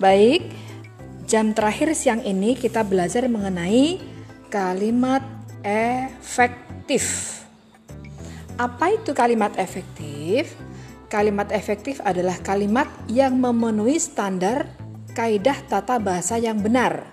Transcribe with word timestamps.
Baik, 0.00 0.48
jam 1.28 1.52
terakhir 1.52 1.92
siang 1.92 2.24
ini 2.24 2.56
kita 2.56 2.80
belajar 2.80 3.28
mengenai 3.28 4.00
kalimat 4.48 5.20
efektif. 5.60 7.36
Apa 8.56 8.96
itu 8.96 9.12
kalimat 9.12 9.52
efektif? 9.60 10.56
Kalimat 11.12 11.52
efektif 11.52 12.00
adalah 12.00 12.40
kalimat 12.40 12.88
yang 13.12 13.36
memenuhi 13.36 14.00
standar 14.00 14.72
kaidah 15.12 15.60
tata 15.68 16.00
bahasa 16.00 16.40
yang 16.40 16.56
benar. 16.64 17.04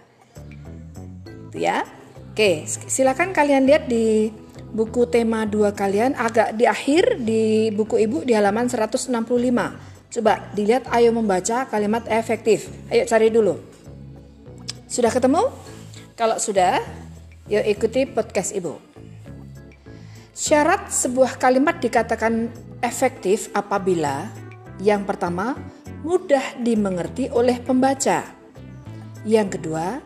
Ya. 1.51 1.83
Oke, 2.31 2.63
silakan 2.71 3.35
kalian 3.35 3.67
lihat 3.67 3.91
di 3.91 4.31
buku 4.71 5.11
tema 5.11 5.43
dua 5.43 5.75
kalian 5.75 6.15
agak 6.15 6.55
di 6.55 6.63
akhir 6.63 7.19
di 7.19 7.67
buku 7.67 7.99
Ibu 7.99 8.23
di 8.23 8.31
halaman 8.31 8.71
165. 8.71 9.96
Coba 10.17 10.49
dilihat 10.57 10.89
ayo 10.89 11.13
membaca 11.13 11.69
kalimat 11.69 12.01
efektif. 12.09 12.73
Ayo 12.89 13.05
cari 13.05 13.29
dulu. 13.29 13.61
Sudah 14.89 15.13
ketemu? 15.13 15.45
Kalau 16.17 16.41
sudah, 16.41 16.81
yuk 17.45 17.61
ikuti 17.61 18.09
podcast 18.09 18.49
Ibu. 18.49 18.81
Syarat 20.33 20.89
sebuah 20.89 21.37
kalimat 21.37 21.77
dikatakan 21.77 22.49
efektif 22.81 23.53
apabila 23.53 24.25
yang 24.81 25.05
pertama 25.05 25.53
mudah 26.01 26.57
dimengerti 26.65 27.29
oleh 27.29 27.61
pembaca. 27.61 28.25
Yang 29.21 29.61
kedua, 29.61 30.01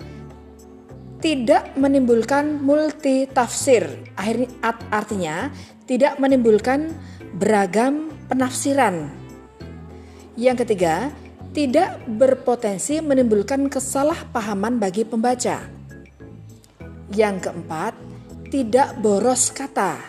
tidak 1.23 1.71
menimbulkan 1.79 2.59
multi 2.59 3.31
tafsir. 3.31 3.87
Artinya, 4.91 5.47
tidak 5.87 6.19
menimbulkan 6.19 6.91
beragam 7.31 8.11
penafsiran 8.27 9.20
yang 10.39 10.55
ketiga, 10.55 11.11
tidak 11.51 11.99
berpotensi 12.07 13.03
menimbulkan 13.03 13.67
kesalahpahaman 13.67 14.79
bagi 14.79 15.03
pembaca. 15.03 15.67
Yang 17.11 17.35
keempat, 17.43 17.93
tidak 18.47 18.95
boros 19.03 19.51
kata. 19.51 19.99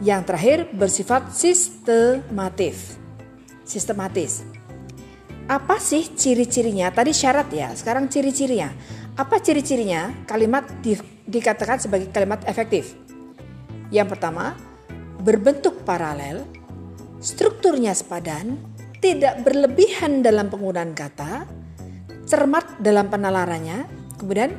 Yang 0.00 0.20
terakhir 0.32 0.58
bersifat 0.72 1.36
sistematis. 1.36 2.96
Sistematis. 3.68 4.40
Apa 5.44 5.76
sih 5.76 6.08
ciri-cirinya? 6.16 6.88
Tadi 6.88 7.12
syarat 7.12 7.52
ya, 7.52 7.76
sekarang 7.76 8.08
ciri-cirinya. 8.08 8.72
Apa 9.20 9.44
ciri-cirinya 9.44 10.24
kalimat 10.24 10.64
di, 10.80 10.96
dikatakan 11.28 11.76
sebagai 11.76 12.08
kalimat 12.08 12.40
efektif? 12.48 12.96
Yang 13.92 14.16
pertama, 14.16 14.56
berbentuk 15.20 15.84
paralel, 15.84 16.48
strukturnya 17.20 17.92
sepadan, 17.92 18.56
tidak 19.00 19.40
berlebihan 19.42 20.20
dalam 20.20 20.52
penggunaan 20.52 20.92
kata, 20.92 21.48
cermat 22.28 22.78
dalam 22.78 23.08
penalarannya, 23.08 23.88
kemudian 24.20 24.52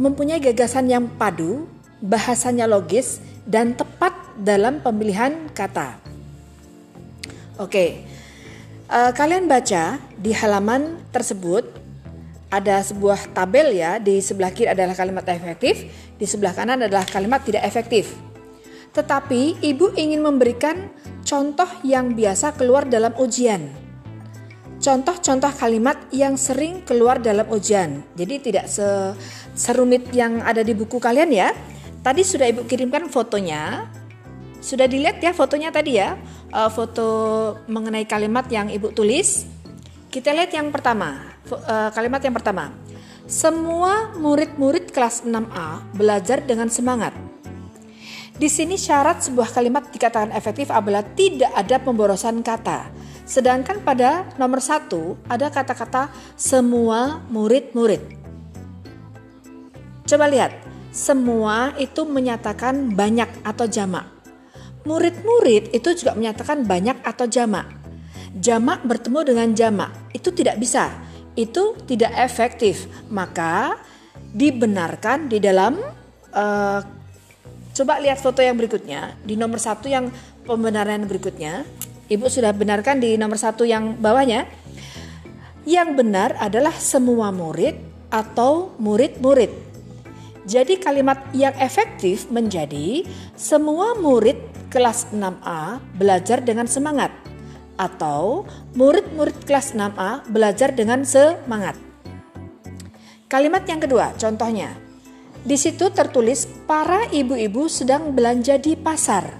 mempunyai 0.00 0.40
gagasan 0.40 0.88
yang 0.88 1.04
padu, 1.20 1.68
bahasanya 2.00 2.64
logis, 2.64 3.20
dan 3.44 3.76
tepat 3.76 4.12
dalam 4.40 4.80
pemilihan 4.80 5.52
kata. 5.52 6.00
Oke, 7.56 8.04
uh, 8.88 9.12
kalian 9.12 9.48
baca 9.48 10.00
di 10.16 10.32
halaman 10.32 11.00
tersebut 11.12 11.64
ada 12.52 12.80
sebuah 12.80 13.32
tabel 13.36 13.76
ya, 13.76 14.00
di 14.00 14.20
sebelah 14.20 14.52
kiri 14.52 14.72
adalah 14.72 14.96
kalimat 14.96 15.24
efektif, 15.28 15.88
di 16.16 16.24
sebelah 16.24 16.52
kanan 16.56 16.84
adalah 16.84 17.04
kalimat 17.04 17.44
tidak 17.44 17.64
efektif. 17.68 18.16
Tetapi 18.96 19.60
ibu 19.60 19.92
ingin 19.92 20.24
memberikan 20.24 20.88
contoh 21.26 21.66
yang 21.82 22.14
biasa 22.14 22.54
keluar 22.54 22.86
dalam 22.86 23.12
ujian. 23.18 23.66
Contoh-contoh 24.78 25.50
kalimat 25.58 25.98
yang 26.14 26.38
sering 26.38 26.86
keluar 26.86 27.18
dalam 27.18 27.50
ujian. 27.50 28.06
Jadi 28.14 28.34
tidak 28.38 28.70
serumit 29.58 30.06
yang 30.14 30.38
ada 30.46 30.62
di 30.62 30.78
buku 30.78 31.02
kalian 31.02 31.34
ya. 31.34 31.50
Tadi 32.06 32.22
sudah 32.22 32.46
Ibu 32.46 32.70
kirimkan 32.70 33.10
fotonya. 33.10 33.90
Sudah 34.62 34.86
dilihat 34.86 35.18
ya 35.18 35.34
fotonya 35.34 35.74
tadi 35.74 35.98
ya. 35.98 36.14
Uh, 36.54 36.70
foto 36.70 37.08
mengenai 37.66 38.06
kalimat 38.06 38.46
yang 38.46 38.70
Ibu 38.70 38.94
tulis. 38.94 39.50
Kita 40.06 40.30
lihat 40.30 40.54
yang 40.54 40.70
pertama. 40.70 41.34
Uh, 41.50 41.90
kalimat 41.90 42.22
yang 42.22 42.36
pertama. 42.36 42.70
Semua 43.26 44.14
murid-murid 44.14 44.94
kelas 44.94 45.26
6A 45.26 45.82
belajar 45.98 46.46
dengan 46.46 46.70
semangat. 46.70 47.10
Di 48.36 48.52
sini 48.52 48.76
syarat 48.76 49.24
sebuah 49.24 49.48
kalimat 49.48 49.88
dikatakan 49.88 50.28
efektif 50.36 50.68
apabila 50.68 51.00
tidak 51.16 51.48
ada 51.56 51.80
pemborosan 51.80 52.44
kata. 52.44 52.92
Sedangkan 53.24 53.80
pada 53.80 54.28
nomor 54.36 54.60
satu 54.60 55.16
ada 55.24 55.48
kata-kata 55.48 56.12
semua 56.36 57.24
murid-murid. 57.32 58.04
Coba 60.04 60.28
lihat, 60.28 60.52
semua 60.92 61.72
itu 61.80 62.04
menyatakan 62.04 62.92
banyak 62.92 63.40
atau 63.40 63.64
jamak. 63.64 64.04
Murid-murid 64.84 65.72
itu 65.72 65.96
juga 65.96 66.12
menyatakan 66.12 66.62
banyak 66.68 67.00
atau 67.08 67.24
jamak. 67.24 67.72
Jamak 68.36 68.84
bertemu 68.84 69.20
dengan 69.24 69.48
jamak 69.56 69.90
itu 70.12 70.28
tidak 70.28 70.60
bisa, 70.60 70.92
itu 71.40 71.72
tidak 71.88 72.12
efektif. 72.20 72.84
Maka 73.08 73.80
dibenarkan 74.36 75.32
di 75.32 75.40
dalam 75.40 75.80
uh, 76.36 76.95
Coba 77.76 78.00
lihat 78.00 78.24
foto 78.24 78.40
yang 78.40 78.56
berikutnya 78.56 79.20
di 79.20 79.36
nomor 79.36 79.60
satu 79.60 79.84
yang 79.84 80.08
pembenaran 80.48 81.04
berikutnya. 81.04 81.68
Ibu 82.08 82.24
sudah 82.32 82.56
benarkan 82.56 83.04
di 83.04 83.20
nomor 83.20 83.36
satu 83.36 83.68
yang 83.68 84.00
bawahnya. 84.00 84.48
Yang 85.68 85.88
benar 85.92 86.40
adalah 86.40 86.72
semua 86.72 87.28
murid 87.28 87.76
atau 88.08 88.72
murid-murid. 88.80 89.52
Jadi 90.48 90.80
kalimat 90.80 91.20
yang 91.36 91.52
efektif 91.60 92.32
menjadi 92.32 93.04
semua 93.36 93.92
murid 93.92 94.40
kelas 94.72 95.12
6A 95.12 95.76
belajar 96.00 96.40
dengan 96.40 96.64
semangat 96.64 97.12
atau 97.76 98.48
murid-murid 98.72 99.36
kelas 99.44 99.76
6A 99.76 100.24
belajar 100.32 100.72
dengan 100.72 101.04
semangat. 101.04 101.76
Kalimat 103.28 103.68
yang 103.68 103.84
kedua, 103.84 104.16
contohnya 104.16 104.85
di 105.46 105.54
situ 105.54 105.94
tertulis 105.94 106.50
para 106.66 107.06
ibu-ibu 107.14 107.70
sedang 107.70 108.10
belanja 108.10 108.58
di 108.58 108.74
pasar. 108.74 109.30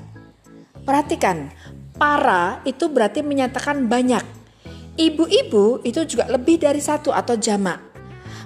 Perhatikan, 0.87 1.51
para 1.99 2.63
itu 2.63 2.87
berarti 2.87 3.27
menyatakan 3.27 3.91
banyak. 3.91 4.23
Ibu-ibu 4.95 5.83
itu 5.83 6.07
juga 6.07 6.31
lebih 6.31 6.63
dari 6.63 6.79
satu 6.79 7.11
atau 7.11 7.35
jamak. 7.35 7.83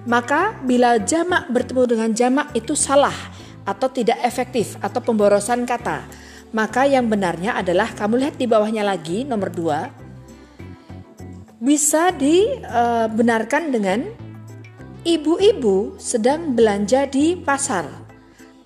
Maka 0.09 0.57
bila 0.65 0.97
jamak 0.97 1.53
bertemu 1.53 1.83
dengan 1.85 2.11
jamak 2.17 2.49
itu 2.57 2.73
salah 2.73 3.15
atau 3.69 3.93
tidak 3.93 4.17
efektif 4.25 4.81
atau 4.81 5.05
pemborosan 5.05 5.69
kata. 5.69 6.09
Maka 6.57 6.89
yang 6.89 7.13
benarnya 7.13 7.61
adalah 7.61 7.93
kamu 7.93 8.25
lihat 8.25 8.35
di 8.41 8.49
bawahnya 8.49 8.83
lagi 8.83 9.23
nomor 9.23 9.53
dua 9.53 9.87
bisa 11.61 12.09
dibenarkan 12.17 13.69
dengan 13.69 14.09
ibu-ibu 15.01 15.97
sedang 15.97 16.53
belanja 16.53 17.09
di 17.09 17.33
pasar 17.33 17.89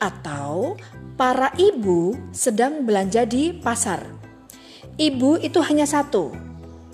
atau 0.02 0.74
para 1.14 1.54
ibu 1.54 2.18
sedang 2.34 2.82
belanja 2.82 3.22
di 3.22 3.54
pasar. 3.54 4.02
Ibu 4.98 5.38
itu 5.42 5.62
hanya 5.62 5.86
satu, 5.86 6.34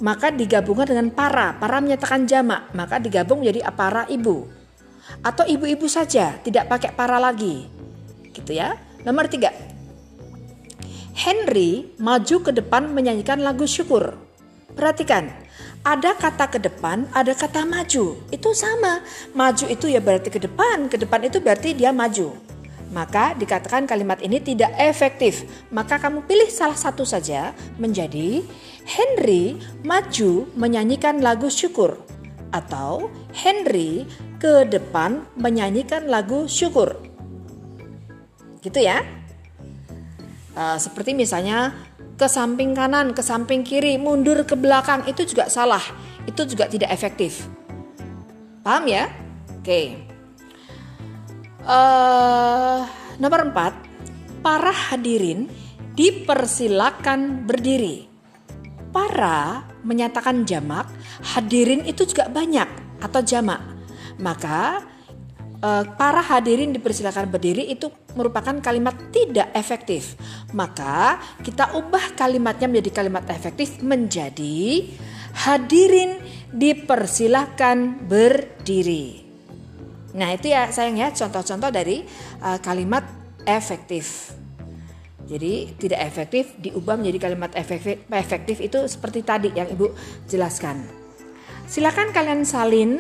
maka 0.04 0.32
digabungkan 0.32 0.92
dengan 0.92 1.08
para. 1.12 1.56
Para 1.56 1.80
menyatakan 1.80 2.28
jamak, 2.28 2.72
maka 2.76 3.00
digabung 3.00 3.40
menjadi 3.44 3.68
para 3.72 4.04
ibu. 4.08 4.48
Atau 5.24 5.44
ibu-ibu 5.48 5.88
saja, 5.88 6.36
tidak 6.40 6.68
pakai 6.68 6.92
para 6.96 7.16
lagi. 7.20 7.68
Gitu 8.32 8.56
ya. 8.56 8.76
Nomor 9.04 9.28
tiga. 9.28 9.52
Henry 11.16 11.92
maju 12.00 12.36
ke 12.40 12.52
depan 12.56 12.88
menyanyikan 12.92 13.44
lagu 13.44 13.68
syukur. 13.68 14.16
Perhatikan, 14.72 15.28
ada 15.90 16.14
kata 16.14 16.46
ke 16.46 16.58
depan, 16.62 17.10
ada 17.10 17.34
kata 17.34 17.66
maju. 17.66 18.14
Itu 18.30 18.54
sama. 18.54 19.02
Maju 19.34 19.66
itu 19.66 19.90
ya 19.90 19.98
berarti 19.98 20.30
ke 20.30 20.38
depan, 20.38 20.86
ke 20.86 20.94
depan 20.94 21.26
itu 21.26 21.42
berarti 21.42 21.74
dia 21.74 21.90
maju. 21.90 22.30
Maka 22.94 23.34
dikatakan 23.34 23.90
kalimat 23.90 24.22
ini 24.22 24.38
tidak 24.38 24.70
efektif. 24.78 25.42
Maka 25.74 25.98
kamu 25.98 26.26
pilih 26.26 26.46
salah 26.46 26.78
satu 26.78 27.02
saja 27.02 27.50
menjadi 27.78 28.42
Henry 28.86 29.58
maju 29.82 30.46
menyanyikan 30.54 31.22
lagu 31.22 31.50
syukur 31.50 31.98
atau 32.50 33.10
Henry 33.34 34.06
ke 34.42 34.66
depan 34.66 35.26
menyanyikan 35.34 36.06
lagu 36.06 36.46
syukur. 36.46 36.98
Gitu 38.62 38.78
ya. 38.78 39.02
Uh, 40.54 40.78
seperti 40.82 41.14
misalnya 41.14 41.74
ke 42.20 42.28
samping 42.28 42.76
kanan, 42.76 43.16
ke 43.16 43.24
samping 43.24 43.64
kiri, 43.64 43.96
mundur 43.96 44.44
ke 44.44 44.52
belakang 44.52 45.08
itu 45.08 45.24
juga 45.24 45.48
salah. 45.48 45.80
Itu 46.28 46.44
juga 46.44 46.68
tidak 46.68 46.92
efektif. 46.92 47.48
Paham 48.60 48.84
ya? 48.84 49.08
Oke. 49.56 49.96
Uh, 51.64 52.84
nomor 53.16 53.48
empat, 53.48 53.72
para 54.44 54.68
hadirin 54.68 55.48
dipersilakan 55.96 57.48
berdiri. 57.48 58.12
para 58.90 59.64
menyatakan 59.86 60.42
jamak, 60.44 60.86
hadirin 61.22 61.86
itu 61.86 62.04
juga 62.04 62.26
banyak 62.26 62.66
atau 63.00 63.22
jamak. 63.22 63.62
Maka 64.20 64.84
eh, 65.60 65.84
para 65.94 66.24
hadirin 66.24 66.72
dipersilakan 66.72 67.30
berdiri 67.30 67.68
itu 67.68 67.92
merupakan 68.16 68.56
kalimat 68.58 68.96
tidak 69.14 69.52
efektif. 69.54 70.18
Maka 70.56 71.20
kita 71.44 71.76
ubah 71.78 72.16
kalimatnya 72.18 72.66
menjadi 72.66 72.90
kalimat 73.04 73.24
efektif 73.30 73.78
menjadi 73.84 74.88
hadirin 75.46 76.18
dipersilahkan 76.50 78.08
berdiri. 78.10 79.30
Nah 80.10 80.34
itu 80.34 80.50
ya 80.50 80.66
sayang 80.74 80.98
ya 80.98 81.14
contoh-contoh 81.14 81.70
dari 81.70 82.02
uh, 82.42 82.58
kalimat 82.58 83.06
efektif. 83.46 84.34
Jadi 85.30 85.78
tidak 85.78 86.02
efektif 86.10 86.58
diubah 86.58 86.98
menjadi 86.98 87.30
kalimat 87.30 87.54
efektif, 87.54 88.02
efektif 88.10 88.56
itu 88.58 88.82
seperti 88.90 89.22
tadi 89.22 89.54
yang 89.54 89.70
ibu 89.70 89.94
jelaskan. 90.26 90.82
Silakan 91.70 92.10
kalian 92.10 92.42
salin 92.42 92.98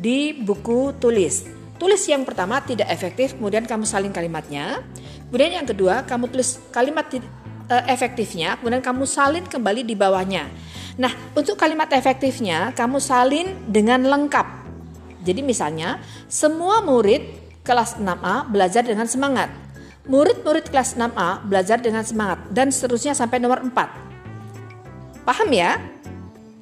di 0.00 0.32
buku 0.32 0.96
tulis. 0.96 1.55
Tulis 1.76 2.00
yang 2.08 2.24
pertama 2.24 2.64
tidak 2.64 2.88
efektif, 2.88 3.36
kemudian 3.36 3.68
kamu 3.68 3.84
salin 3.84 4.12
kalimatnya. 4.12 4.80
Kemudian 5.28 5.60
yang 5.60 5.66
kedua 5.68 6.08
kamu 6.08 6.32
tulis 6.32 6.56
kalimat 6.72 7.04
uh, 7.12 7.84
efektifnya, 7.90 8.56
kemudian 8.56 8.80
kamu 8.80 9.04
salin 9.04 9.44
kembali 9.44 9.84
di 9.84 9.92
bawahnya. 9.92 10.48
Nah 10.96 11.12
untuk 11.36 11.60
kalimat 11.60 11.92
efektifnya 11.92 12.72
kamu 12.72 12.96
salin 12.96 13.52
dengan 13.68 14.00
lengkap. 14.08 14.46
Jadi 15.26 15.42
misalnya 15.44 16.00
semua 16.30 16.80
murid 16.80 17.46
kelas 17.66 17.98
6A 17.98 18.48
belajar 18.48 18.86
dengan 18.86 19.04
semangat. 19.10 19.50
Murid-murid 20.06 20.70
kelas 20.70 20.94
6A 20.94 21.42
belajar 21.42 21.82
dengan 21.82 22.06
semangat 22.06 22.38
dan 22.54 22.70
seterusnya 22.70 23.12
sampai 23.12 23.42
nomor 23.42 23.58
4. 23.58 25.26
Paham 25.26 25.50
ya? 25.50 25.82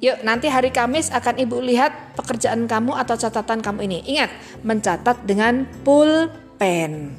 Yuk 0.05 0.21
nanti 0.21 0.53
hari 0.53 0.69
Kamis 0.69 1.09
akan 1.09 1.41
Ibu 1.41 1.65
lihat 1.65 2.13
pekerjaan 2.13 2.69
kamu 2.69 2.93
atau 2.93 3.17
catatan 3.17 3.65
kamu 3.65 3.89
ini. 3.89 3.99
Ingat, 4.05 4.29
mencatat 4.61 5.25
dengan 5.25 5.65
pulpen. 5.81 7.17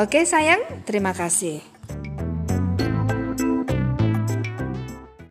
Oke 0.00 0.24
sayang, 0.24 0.64
terima 0.88 1.12
kasih. 1.12 1.69